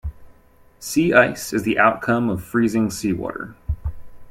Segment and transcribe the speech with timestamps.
[0.79, 3.53] Sea ice is the outcome of freezing seawater.